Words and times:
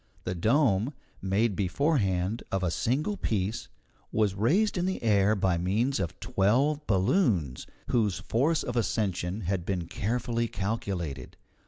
The 0.23 0.33
dome, 0.33 0.95
made 1.21 1.55
beforehand 1.55 2.41
of 2.51 2.63
a 2.63 2.71
single 2.71 3.17
piece, 3.17 3.67
was 4.11 4.33
raised 4.33 4.75
in 4.75 4.87
the 4.87 5.03
air 5.03 5.35
by 5.35 5.59
means 5.59 5.99
of 5.99 6.19
twelve 6.19 6.87
balloons, 6.87 7.67
whose 7.89 8.17
force 8.17 8.63
of 8.63 8.75
ascension 8.75 9.41
had 9.41 9.63
been 9.63 9.85
carefully 9.85 10.47
calculated. 10.47 11.37